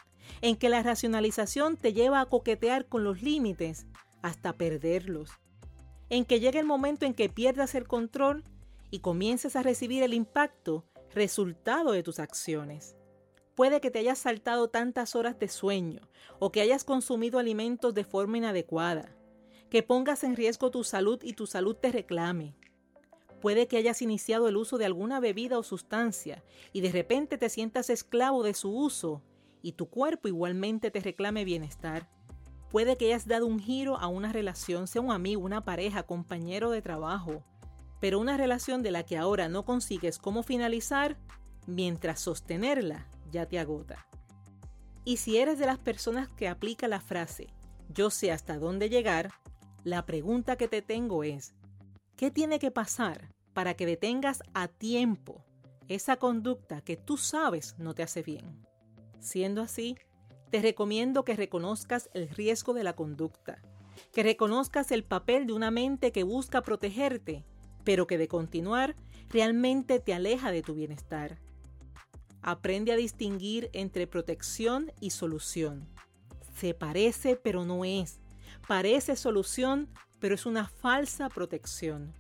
en 0.42 0.56
que 0.56 0.68
la 0.68 0.82
racionalización 0.82 1.76
te 1.76 1.92
lleva 1.92 2.20
a 2.20 2.26
coquetear 2.26 2.86
con 2.86 3.04
los 3.04 3.22
límites 3.22 3.86
hasta 4.22 4.52
perderlos, 4.52 5.30
en 6.08 6.24
que 6.24 6.40
llega 6.40 6.60
el 6.60 6.66
momento 6.66 7.06
en 7.06 7.14
que 7.14 7.28
pierdas 7.28 7.74
el 7.74 7.86
control 7.86 8.44
y 8.90 9.00
comiences 9.00 9.56
a 9.56 9.62
recibir 9.62 10.02
el 10.02 10.14
impacto 10.14 10.84
resultado 11.14 11.92
de 11.92 12.02
tus 12.02 12.18
acciones. 12.18 12.96
Puede 13.54 13.80
que 13.80 13.90
te 13.90 13.98
hayas 13.98 14.18
saltado 14.18 14.68
tantas 14.68 15.14
horas 15.14 15.38
de 15.38 15.48
sueño 15.48 16.00
o 16.38 16.50
que 16.50 16.60
hayas 16.60 16.84
consumido 16.84 17.38
alimentos 17.38 17.94
de 17.94 18.04
forma 18.04 18.38
inadecuada, 18.38 19.14
que 19.68 19.82
pongas 19.82 20.24
en 20.24 20.36
riesgo 20.36 20.70
tu 20.70 20.82
salud 20.82 21.20
y 21.22 21.34
tu 21.34 21.46
salud 21.46 21.76
te 21.76 21.92
reclame. 21.92 22.56
Puede 23.40 23.66
que 23.66 23.76
hayas 23.76 24.02
iniciado 24.02 24.48
el 24.48 24.56
uso 24.56 24.78
de 24.78 24.84
alguna 24.84 25.20
bebida 25.20 25.58
o 25.58 25.62
sustancia 25.62 26.42
y 26.72 26.80
de 26.80 26.92
repente 26.92 27.38
te 27.38 27.48
sientas 27.48 27.90
esclavo 27.90 28.42
de 28.42 28.54
su 28.54 28.70
uso 28.70 29.22
y 29.62 29.72
tu 29.72 29.88
cuerpo 29.88 30.28
igualmente 30.28 30.90
te 30.90 31.00
reclame 31.00 31.44
bienestar. 31.44 32.08
Puede 32.70 32.96
que 32.96 33.06
hayas 33.06 33.26
dado 33.26 33.46
un 33.46 33.58
giro 33.58 33.96
a 33.96 34.06
una 34.06 34.32
relación, 34.32 34.86
sea 34.86 35.02
un 35.02 35.10
amigo, 35.10 35.42
una 35.42 35.64
pareja, 35.64 36.02
compañero 36.02 36.70
de 36.70 36.82
trabajo, 36.82 37.44
pero 38.00 38.20
una 38.20 38.36
relación 38.36 38.82
de 38.82 38.90
la 38.90 39.04
que 39.04 39.16
ahora 39.16 39.48
no 39.48 39.64
consigues 39.64 40.18
cómo 40.18 40.42
finalizar, 40.42 41.16
mientras 41.66 42.20
sostenerla 42.20 43.08
ya 43.30 43.46
te 43.46 43.58
agota. 43.58 44.06
Y 45.04 45.16
si 45.16 45.38
eres 45.38 45.58
de 45.58 45.66
las 45.66 45.78
personas 45.78 46.28
que 46.28 46.48
aplica 46.48 46.88
la 46.88 47.00
frase 47.00 47.48
yo 47.92 48.10
sé 48.10 48.30
hasta 48.30 48.58
dónde 48.58 48.88
llegar, 48.88 49.32
la 49.82 50.06
pregunta 50.06 50.56
que 50.56 50.68
te 50.68 50.80
tengo 50.80 51.24
es, 51.24 51.54
¿qué 52.20 52.30
tiene 52.30 52.58
que 52.58 52.70
pasar 52.70 53.32
para 53.54 53.72
que 53.72 53.86
detengas 53.86 54.42
a 54.52 54.68
tiempo 54.68 55.42
esa 55.88 56.16
conducta 56.16 56.82
que 56.82 56.98
tú 56.98 57.16
sabes 57.16 57.76
no 57.78 57.94
te 57.94 58.02
hace 58.02 58.22
bien? 58.22 58.66
Siendo 59.20 59.62
así, 59.62 59.96
te 60.50 60.60
recomiendo 60.60 61.24
que 61.24 61.34
reconozcas 61.34 62.10
el 62.12 62.28
riesgo 62.28 62.74
de 62.74 62.84
la 62.84 62.92
conducta, 62.92 63.62
que 64.12 64.22
reconozcas 64.22 64.92
el 64.92 65.02
papel 65.02 65.46
de 65.46 65.54
una 65.54 65.70
mente 65.70 66.12
que 66.12 66.22
busca 66.22 66.60
protegerte, 66.60 67.46
pero 67.84 68.06
que 68.06 68.18
de 68.18 68.28
continuar 68.28 68.96
realmente 69.30 69.98
te 69.98 70.12
aleja 70.12 70.50
de 70.50 70.60
tu 70.60 70.74
bienestar. 70.74 71.38
Aprende 72.42 72.92
a 72.92 72.96
distinguir 72.96 73.70
entre 73.72 74.06
protección 74.06 74.92
y 75.00 75.08
solución. 75.08 75.88
Se 76.54 76.74
parece 76.74 77.36
pero 77.36 77.64
no 77.64 77.86
es. 77.86 78.20
Parece 78.68 79.16
solución 79.16 79.88
pero 80.20 80.34
es 80.34 80.46
una 80.46 80.68
falsa 80.68 81.28
protección. 81.28 82.12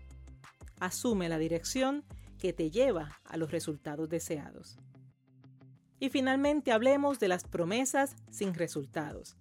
Asume 0.80 1.28
la 1.28 1.38
dirección 1.38 2.04
que 2.38 2.52
te 2.52 2.70
lleva 2.70 3.20
a 3.24 3.36
los 3.36 3.50
resultados 3.50 4.08
deseados. 4.08 4.78
Y 6.00 6.08
finalmente 6.08 6.72
hablemos 6.72 7.20
de 7.20 7.28
las 7.28 7.44
promesas 7.44 8.16
sin 8.30 8.54
resultados. 8.54 9.36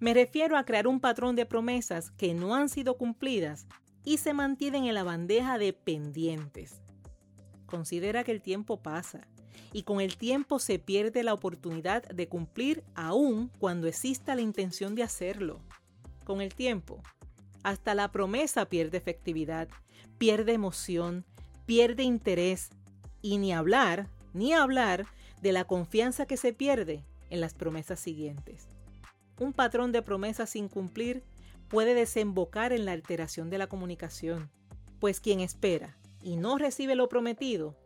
Me 0.00 0.12
refiero 0.12 0.58
a 0.58 0.64
crear 0.64 0.88
un 0.88 1.00
patrón 1.00 1.36
de 1.36 1.46
promesas 1.46 2.10
que 2.10 2.34
no 2.34 2.54
han 2.54 2.68
sido 2.68 2.98
cumplidas 2.98 3.66
y 4.04 4.18
se 4.18 4.34
mantienen 4.34 4.84
en 4.84 4.94
la 4.94 5.04
bandeja 5.04 5.56
de 5.56 5.72
pendientes. 5.72 6.82
Considera 7.66 8.24
que 8.24 8.32
el 8.32 8.42
tiempo 8.42 8.82
pasa 8.82 9.28
y 9.72 9.84
con 9.84 10.00
el 10.00 10.16
tiempo 10.16 10.58
se 10.58 10.78
pierde 10.78 11.22
la 11.22 11.32
oportunidad 11.32 12.02
de 12.08 12.28
cumplir 12.28 12.82
aún 12.94 13.50
cuando 13.58 13.86
exista 13.86 14.34
la 14.34 14.40
intención 14.40 14.94
de 14.94 15.04
hacerlo. 15.04 15.60
Con 16.24 16.40
el 16.40 16.54
tiempo, 16.54 17.02
hasta 17.64 17.94
la 17.94 18.12
promesa 18.12 18.66
pierde 18.66 18.98
efectividad, 18.98 19.68
pierde 20.18 20.52
emoción, 20.52 21.24
pierde 21.66 22.04
interés 22.04 22.70
y 23.22 23.38
ni 23.38 23.52
hablar, 23.52 24.08
ni 24.32 24.52
hablar 24.52 25.06
de 25.42 25.52
la 25.52 25.64
confianza 25.64 26.26
que 26.26 26.36
se 26.36 26.52
pierde 26.52 27.04
en 27.30 27.40
las 27.40 27.54
promesas 27.54 27.98
siguientes. 27.98 28.68
Un 29.40 29.52
patrón 29.52 29.90
de 29.90 30.02
promesas 30.02 30.50
sin 30.50 30.68
cumplir 30.68 31.24
puede 31.68 31.94
desembocar 31.94 32.72
en 32.72 32.84
la 32.84 32.92
alteración 32.92 33.50
de 33.50 33.58
la 33.58 33.66
comunicación, 33.66 34.50
pues 35.00 35.18
quien 35.18 35.40
espera 35.40 35.96
y 36.22 36.36
no 36.36 36.58
recibe 36.58 36.94
lo 36.94 37.08
prometido 37.08 37.76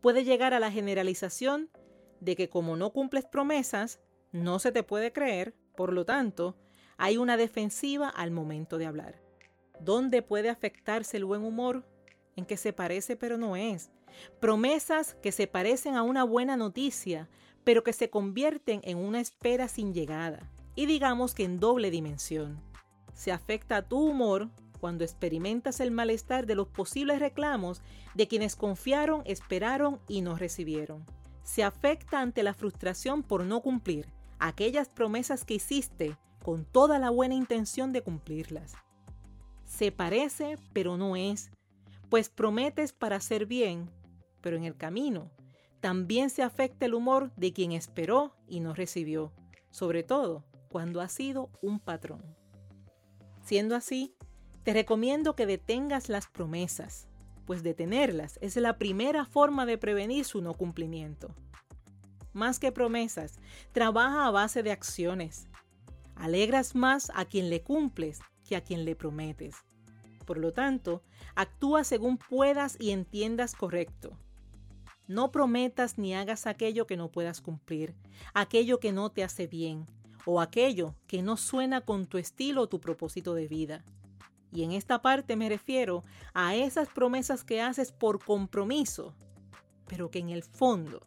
puede 0.00 0.24
llegar 0.24 0.54
a 0.54 0.60
la 0.60 0.70
generalización 0.70 1.70
de 2.20 2.36
que 2.36 2.48
como 2.48 2.76
no 2.76 2.92
cumples 2.92 3.24
promesas, 3.24 4.00
no 4.32 4.58
se 4.58 4.70
te 4.70 4.82
puede 4.82 5.12
creer, 5.12 5.54
por 5.76 5.92
lo 5.92 6.04
tanto, 6.04 6.56
hay 6.96 7.16
una 7.16 7.36
defensiva 7.36 8.08
al 8.08 8.30
momento 8.30 8.78
de 8.78 8.86
hablar. 8.86 9.23
¿Dónde 9.80 10.22
puede 10.22 10.50
afectarse 10.50 11.16
el 11.16 11.24
buen 11.24 11.42
humor? 11.42 11.84
En 12.36 12.46
que 12.46 12.56
se 12.56 12.72
parece 12.72 13.16
pero 13.16 13.38
no 13.38 13.56
es, 13.56 13.90
Promesas 14.40 15.14
que 15.22 15.32
se 15.32 15.46
parecen 15.46 15.96
a 15.96 16.02
una 16.02 16.24
buena 16.24 16.56
noticia, 16.56 17.28
pero 17.64 17.82
que 17.82 17.92
se 17.92 18.10
convierten 18.10 18.80
en 18.84 18.98
una 18.98 19.20
espera 19.20 19.68
sin 19.68 19.94
llegada, 19.94 20.50
y 20.74 20.86
digamos 20.86 21.34
que 21.34 21.44
en 21.44 21.60
doble 21.60 21.90
dimensión. 21.90 22.60
Se 23.14 23.32
afecta 23.32 23.76
a 23.76 23.82
tu 23.82 23.98
humor 23.98 24.50
cuando 24.80 25.04
experimentas 25.04 25.80
el 25.80 25.90
malestar 25.90 26.46
de 26.46 26.56
los 26.56 26.68
posibles 26.68 27.20
reclamos 27.20 27.80
de 28.14 28.28
quienes 28.28 28.54
confiaron, 28.54 29.22
esperaron 29.24 30.00
y 30.08 30.20
no 30.20 30.36
recibieron. 30.36 31.06
Se 31.42 31.62
afecta 31.62 32.20
ante 32.20 32.42
la 32.42 32.54
frustración 32.54 33.22
por 33.22 33.44
no 33.44 33.60
cumplir 33.60 34.12
aquellas 34.38 34.88
promesas 34.88 35.44
que 35.44 35.54
hiciste 35.54 36.16
con 36.42 36.64
toda 36.66 36.98
la 36.98 37.08
buena 37.08 37.34
intención 37.34 37.92
de 37.92 38.02
cumplirlas. 38.02 38.74
Se 39.76 39.90
parece, 39.90 40.56
pero 40.72 40.96
no 40.96 41.16
es, 41.16 41.50
pues 42.08 42.28
prometes 42.28 42.92
para 42.92 43.16
hacer 43.16 43.44
bien, 43.44 43.90
pero 44.40 44.56
en 44.56 44.62
el 44.62 44.76
camino 44.76 45.32
también 45.80 46.30
se 46.30 46.44
afecta 46.44 46.86
el 46.86 46.94
humor 46.94 47.32
de 47.34 47.52
quien 47.52 47.72
esperó 47.72 48.36
y 48.46 48.60
no 48.60 48.72
recibió, 48.72 49.32
sobre 49.72 50.04
todo 50.04 50.44
cuando 50.68 51.00
ha 51.00 51.08
sido 51.08 51.50
un 51.60 51.80
patrón. 51.80 52.22
Siendo 53.42 53.74
así, 53.74 54.14
te 54.62 54.72
recomiendo 54.72 55.34
que 55.34 55.44
detengas 55.44 56.08
las 56.08 56.28
promesas, 56.28 57.08
pues 57.44 57.64
detenerlas 57.64 58.38
es 58.40 58.54
la 58.54 58.78
primera 58.78 59.24
forma 59.24 59.66
de 59.66 59.76
prevenir 59.76 60.24
su 60.24 60.40
no 60.40 60.54
cumplimiento. 60.54 61.34
Más 62.32 62.60
que 62.60 62.70
promesas, 62.70 63.40
trabaja 63.72 64.28
a 64.28 64.30
base 64.30 64.62
de 64.62 64.70
acciones. 64.70 65.48
Alegras 66.14 66.76
más 66.76 67.10
a 67.12 67.24
quien 67.24 67.50
le 67.50 67.62
cumples 67.64 68.20
que 68.46 68.56
a 68.56 68.62
quien 68.62 68.84
le 68.84 68.94
prometes. 68.94 69.56
Por 70.24 70.38
lo 70.38 70.52
tanto, 70.52 71.02
actúa 71.34 71.84
según 71.84 72.16
puedas 72.16 72.76
y 72.80 72.90
entiendas 72.90 73.54
correcto. 73.54 74.16
No 75.06 75.30
prometas 75.30 75.98
ni 75.98 76.14
hagas 76.14 76.46
aquello 76.46 76.86
que 76.86 76.96
no 76.96 77.10
puedas 77.10 77.40
cumplir, 77.40 77.94
aquello 78.32 78.80
que 78.80 78.92
no 78.92 79.10
te 79.10 79.22
hace 79.22 79.46
bien 79.46 79.86
o 80.24 80.40
aquello 80.40 80.94
que 81.06 81.22
no 81.22 81.36
suena 81.36 81.82
con 81.82 82.06
tu 82.06 82.16
estilo 82.16 82.62
o 82.62 82.68
tu 82.68 82.80
propósito 82.80 83.34
de 83.34 83.46
vida. 83.46 83.84
Y 84.50 84.62
en 84.62 84.72
esta 84.72 85.02
parte 85.02 85.36
me 85.36 85.48
refiero 85.48 86.04
a 86.32 86.54
esas 86.54 86.88
promesas 86.88 87.44
que 87.44 87.60
haces 87.60 87.92
por 87.92 88.24
compromiso, 88.24 89.14
pero 89.86 90.10
que 90.10 90.20
en 90.20 90.30
el 90.30 90.42
fondo 90.42 91.06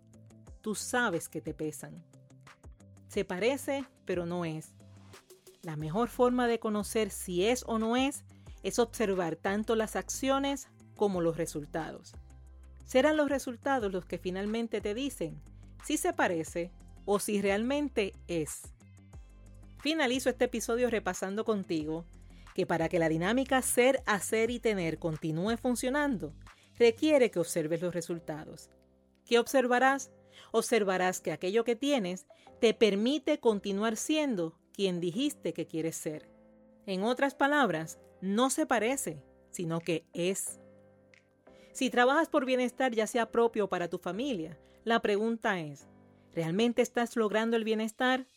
tú 0.62 0.75
sabes 0.75 1.29
que 1.29 1.41
te 1.41 1.53
pesan. 1.53 2.03
Se 3.08 3.25
parece, 3.25 3.86
pero 4.06 4.25
no 4.25 4.46
es. 4.46 4.76
La 5.63 5.75
mejor 5.75 6.09
forma 6.09 6.47
de 6.47 6.59
conocer 6.59 7.09
si 7.09 7.45
es 7.45 7.63
o 7.67 7.79
no 7.79 7.97
es 7.97 8.23
es 8.63 8.79
observar 8.79 9.35
tanto 9.35 9.75
las 9.75 9.95
acciones 9.95 10.67
como 10.95 11.21
los 11.21 11.37
resultados. 11.37 12.13
Serán 12.85 13.17
los 13.17 13.29
resultados 13.29 13.91
los 13.91 14.05
que 14.05 14.17
finalmente 14.17 14.81
te 14.81 14.93
dicen 14.93 15.41
si 15.83 15.97
se 15.97 16.13
parece 16.13 16.71
o 17.05 17.19
si 17.19 17.41
realmente 17.41 18.13
es. 18.27 18.73
Finalizo 19.79 20.29
este 20.29 20.45
episodio 20.45 20.89
repasando 20.89 21.45
contigo 21.45 22.05
que 22.53 22.65
para 22.65 22.89
que 22.89 22.99
la 22.99 23.09
dinámica 23.09 23.61
ser, 23.61 24.01
hacer 24.05 24.49
y 24.49 24.59
tener 24.59 24.97
continúe 24.97 25.57
funcionando, 25.57 26.33
requiere 26.79 27.29
que 27.29 27.39
observes 27.39 27.81
los 27.81 27.93
resultados. 27.93 28.69
¿Qué 29.25 29.37
observarás? 29.37 30.11
Observarás 30.51 31.21
que 31.21 31.31
aquello 31.31 31.63
que 31.63 31.75
tienes 31.75 32.25
te 32.59 32.73
permite 32.73 33.39
continuar 33.39 33.95
siendo 33.95 34.57
quien 34.77 35.00
dijiste 35.00 35.53
que 35.53 35.65
quieres 35.65 35.96
ser. 35.96 36.29
En 36.86 37.03
otras 37.03 37.34
palabras, 37.34 38.00
no 38.22 38.51
se 38.51 38.67
parece, 38.67 39.24
sino 39.50 39.79
que 39.79 40.05
es. 40.13 40.60
Si 41.74 41.89
trabajas 41.89 42.29
por 42.29 42.46
bienestar 42.46 42.93
ya 42.93 43.07
sea 43.07 43.31
propio 43.31 43.67
para 43.69 43.89
tu 43.89 43.98
familia, 43.98 44.57
la 44.84 45.01
pregunta 45.01 45.60
es, 45.60 45.88
¿realmente 46.31 46.84
estás 46.84 47.15
logrando 47.15 47.57
el 47.57 47.63
bienestar? 47.63 48.27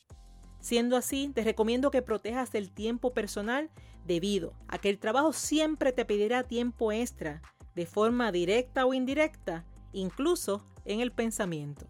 Siendo 0.61 0.97
así, 0.97 1.31
te 1.35 1.45
recomiendo 1.45 1.91
que 1.91 2.01
protejas 2.01 2.55
el 2.55 2.73
tiempo 2.73 3.13
personal 3.13 3.71
debido 4.07 4.55
a 4.67 4.79
que 4.79 4.89
el 4.89 4.99
trabajo 4.99 5.35
siempre 5.35 5.93
te 5.93 6.07
pedirá 6.07 6.43
tiempo 6.43 6.91
extra, 6.91 7.43
de 7.75 7.85
forma 7.85 8.33
directa 8.33 8.87
o 8.87 8.95
indirecta, 8.95 9.67
incluso 9.93 10.65
en 10.87 11.01
el 11.01 11.13
pensamiento. 11.13 11.87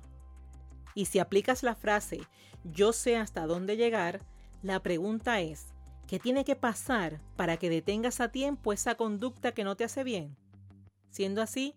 Y 0.97 1.05
si 1.05 1.21
aplicas 1.21 1.63
la 1.63 1.77
frase 1.77 2.21
yo 2.65 2.93
sé 2.93 3.17
hasta 3.17 3.47
dónde 3.47 3.77
llegar, 3.77 4.21
la 4.63 4.83
pregunta 4.83 5.41
es, 5.41 5.69
¿qué 6.07 6.19
tiene 6.19 6.45
que 6.45 6.57
pasar 6.57 7.21
para 7.37 7.57
que 7.57 7.71
detengas 7.71 8.21
a 8.21 8.31
tiempo 8.31 8.73
esa 8.73 8.95
conducta 8.95 9.53
que 9.53 9.65
no 9.65 9.77
te 9.77 9.85
hace 9.85 10.05
bien? 10.05 10.37
Siendo 11.11 11.41
así, 11.41 11.75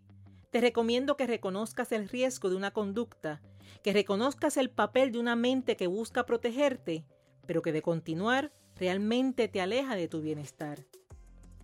te 0.52 0.60
recomiendo 0.60 1.16
que 1.16 1.26
reconozcas 1.26 1.92
el 1.92 2.10
riesgo 2.10 2.50
de 2.50 2.56
una 2.58 2.72
conducta, 2.72 3.42
que 3.84 3.94
reconozcas 3.94 4.58
el 4.58 4.70
papel 4.70 5.12
de 5.12 5.20
una 5.20 5.36
mente 5.36 5.78
que 5.78 5.88
busca 5.88 6.26
protegerte, 6.26 7.06
pero 7.48 7.62
que 7.62 7.72
de 7.72 7.82
continuar 7.82 8.52
realmente 8.76 9.48
te 9.48 9.62
aleja 9.62 9.96
de 9.96 10.08
tu 10.08 10.22
bienestar. 10.22 10.86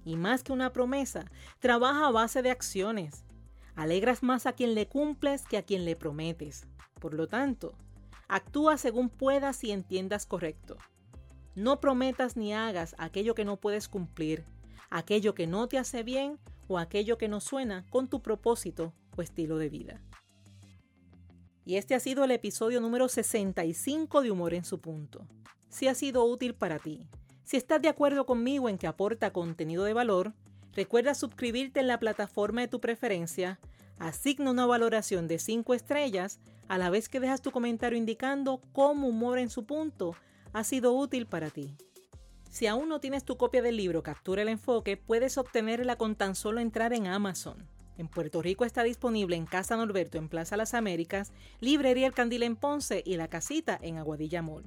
Y 0.05 0.15
más 0.15 0.43
que 0.43 0.53
una 0.53 0.71
promesa, 0.71 1.25
trabaja 1.59 2.07
a 2.07 2.11
base 2.11 2.41
de 2.41 2.51
acciones. 2.51 3.25
Alegras 3.75 4.23
más 4.23 4.45
a 4.45 4.53
quien 4.53 4.73
le 4.73 4.87
cumples 4.87 5.43
que 5.43 5.57
a 5.57 5.63
quien 5.63 5.85
le 5.85 5.95
prometes. 5.95 6.65
Por 6.99 7.13
lo 7.13 7.27
tanto, 7.27 7.73
actúa 8.27 8.77
según 8.77 9.09
puedas 9.09 9.63
y 9.63 9.71
entiendas 9.71 10.25
correcto. 10.25 10.77
No 11.55 11.79
prometas 11.79 12.37
ni 12.37 12.53
hagas 12.53 12.95
aquello 12.97 13.35
que 13.35 13.45
no 13.45 13.57
puedes 13.57 13.87
cumplir, 13.89 14.45
aquello 14.89 15.33
que 15.33 15.47
no 15.47 15.67
te 15.67 15.77
hace 15.77 16.03
bien 16.03 16.39
o 16.67 16.77
aquello 16.77 17.17
que 17.17 17.27
no 17.27 17.39
suena 17.39 17.85
con 17.89 18.07
tu 18.07 18.21
propósito 18.21 18.93
o 19.17 19.21
estilo 19.21 19.57
de 19.57 19.69
vida. 19.69 20.01
Y 21.65 21.75
este 21.75 21.95
ha 21.95 21.99
sido 21.99 22.23
el 22.23 22.31
episodio 22.31 22.81
número 22.81 23.07
65 23.09 24.21
de 24.21 24.31
Humor 24.31 24.53
en 24.53 24.65
su 24.65 24.79
punto. 24.79 25.27
Si 25.69 25.87
ha 25.87 25.93
sido 25.93 26.23
útil 26.23 26.55
para 26.55 26.79
ti, 26.79 27.07
si 27.43 27.57
estás 27.57 27.81
de 27.81 27.89
acuerdo 27.89 28.25
conmigo 28.25 28.69
en 28.69 28.77
que 28.77 28.87
aporta 28.87 29.33
contenido 29.33 29.83
de 29.83 29.93
valor, 29.93 30.33
recuerda 30.73 31.13
suscribirte 31.13 31.79
en 31.79 31.87
la 31.87 31.99
plataforma 31.99 32.61
de 32.61 32.67
tu 32.67 32.79
preferencia, 32.79 33.59
asigna 33.97 34.51
una 34.51 34.65
valoración 34.65 35.27
de 35.27 35.39
5 35.39 35.73
estrellas 35.73 36.39
a 36.67 36.77
la 36.77 36.89
vez 36.89 37.09
que 37.09 37.19
dejas 37.19 37.41
tu 37.41 37.51
comentario 37.51 37.97
indicando 37.97 38.61
cómo 38.71 39.07
Humor 39.07 39.39
en 39.39 39.49
su 39.49 39.65
punto 39.65 40.15
ha 40.53 40.63
sido 40.63 40.93
útil 40.93 41.25
para 41.25 41.49
ti. 41.49 41.75
Si 42.49 42.65
aún 42.65 42.89
no 42.89 42.99
tienes 42.99 43.23
tu 43.23 43.37
copia 43.37 43.61
del 43.61 43.77
libro 43.77 44.01
Captura 44.01 44.41
el 44.41 44.49
Enfoque, 44.49 44.97
puedes 44.97 45.37
obtenerla 45.37 45.95
con 45.97 46.15
tan 46.15 46.35
solo 46.35 46.59
entrar 46.59 46.93
en 46.93 47.07
Amazon. 47.07 47.67
En 47.97 48.07
Puerto 48.07 48.41
Rico 48.41 48.65
está 48.65 48.83
disponible 48.83 49.35
en 49.35 49.45
Casa 49.45 49.75
Norberto 49.75 50.17
en 50.17 50.29
Plaza 50.29 50.57
Las 50.57 50.73
Américas, 50.73 51.31
Librería 51.59 52.07
El 52.07 52.13
Candil 52.13 52.43
en 52.43 52.55
Ponce 52.55 53.03
y 53.05 53.17
La 53.17 53.27
Casita 53.27 53.77
en 53.81 53.97
Aguadilla 53.97 54.41
Mall. 54.41 54.63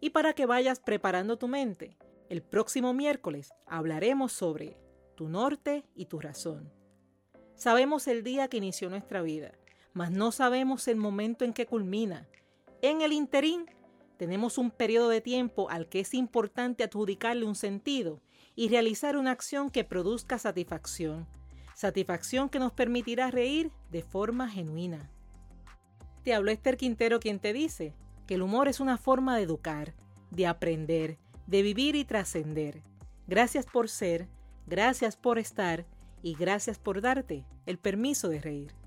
Y 0.00 0.10
para 0.10 0.34
que 0.34 0.46
vayas 0.46 0.78
preparando 0.78 1.36
tu 1.38 1.48
mente, 1.48 1.96
el 2.28 2.42
próximo 2.42 2.92
miércoles 2.92 3.52
hablaremos 3.66 4.32
sobre 4.32 4.76
tu 5.16 5.28
norte 5.28 5.84
y 5.94 6.06
tu 6.06 6.20
razón. 6.20 6.72
Sabemos 7.54 8.08
el 8.08 8.22
día 8.22 8.48
que 8.48 8.58
inició 8.58 8.90
nuestra 8.90 9.22
vida, 9.22 9.52
mas 9.94 10.10
no 10.10 10.32
sabemos 10.32 10.86
el 10.88 10.96
momento 10.96 11.44
en 11.44 11.52
que 11.52 11.66
culmina. 11.66 12.28
En 12.82 13.00
el 13.00 13.12
interín, 13.12 13.66
tenemos 14.18 14.58
un 14.58 14.70
periodo 14.70 15.08
de 15.08 15.20
tiempo 15.20 15.70
al 15.70 15.88
que 15.88 16.00
es 16.00 16.12
importante 16.14 16.84
adjudicarle 16.84 17.46
un 17.46 17.54
sentido 17.54 18.20
y 18.54 18.68
realizar 18.68 19.16
una 19.16 19.30
acción 19.30 19.70
que 19.70 19.84
produzca 19.84 20.38
satisfacción, 20.38 21.26
satisfacción 21.74 22.48
que 22.48 22.58
nos 22.58 22.72
permitirá 22.72 23.30
reír 23.30 23.72
de 23.90 24.02
forma 24.02 24.48
genuina. 24.48 25.10
Te 26.22 26.34
habló 26.34 26.50
Esther 26.50 26.76
Quintero 26.76 27.20
quien 27.20 27.38
te 27.38 27.52
dice 27.52 27.94
que 28.26 28.34
el 28.34 28.42
humor 28.42 28.68
es 28.68 28.80
una 28.80 28.98
forma 28.98 29.36
de 29.36 29.42
educar, 29.42 29.94
de 30.30 30.46
aprender, 30.46 31.18
de 31.46 31.62
vivir 31.62 31.96
y 31.96 32.04
trascender. 32.04 32.82
Gracias 33.26 33.66
por 33.66 33.88
ser, 33.88 34.28
gracias 34.66 35.16
por 35.16 35.38
estar 35.38 35.86
y 36.22 36.34
gracias 36.34 36.78
por 36.78 37.00
darte 37.00 37.44
el 37.66 37.78
permiso 37.78 38.28
de 38.28 38.40
reír. 38.40 38.83